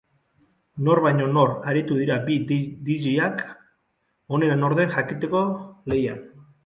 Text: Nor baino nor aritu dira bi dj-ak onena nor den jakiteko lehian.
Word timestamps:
Nor 0.87 1.01
baino 1.07 1.27
nor 1.33 1.51
aritu 1.73 1.97
dira 1.99 2.17
bi 2.29 2.37
dj-ak 2.87 3.43
onena 4.39 4.59
nor 4.63 4.77
den 4.81 4.93
jakiteko 4.97 5.45
lehian. 5.95 6.25